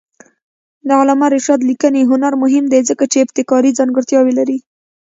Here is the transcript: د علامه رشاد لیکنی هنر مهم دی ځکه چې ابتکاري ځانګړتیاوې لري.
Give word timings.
د 0.87 0.89
علامه 0.99 1.27
رشاد 1.35 1.59
لیکنی 1.69 2.01
هنر 2.11 2.33
مهم 2.43 2.65
دی 2.71 2.81
ځکه 2.89 3.03
چې 3.11 3.17
ابتکاري 3.25 3.71
ځانګړتیاوې 3.79 4.33
لري. 4.39 4.57